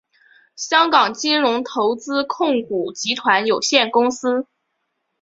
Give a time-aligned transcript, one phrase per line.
[0.55, 4.47] 香港金融投资控股集团有限公司。